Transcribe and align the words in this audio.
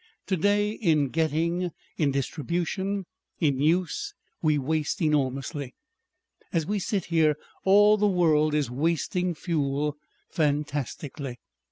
To 0.25 0.35
day, 0.35 0.71
in 0.71 1.09
getting, 1.09 1.69
in 1.95 2.09
distribution, 2.09 3.05
in 3.39 3.59
use 3.59 4.15
we 4.41 4.57
waste 4.57 4.99
enormously....As 4.99 6.65
we 6.65 6.79
sit 6.79 7.05
here 7.05 7.35
all 7.65 7.97
the 7.97 8.07
world 8.07 8.55
is 8.55 8.71
wasting 8.71 9.35
fuel 9.35 9.97
fantastically." 10.27 11.37